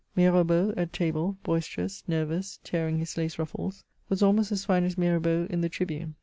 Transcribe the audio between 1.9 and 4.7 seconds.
nervous, tearing his lace ruffles, was almost as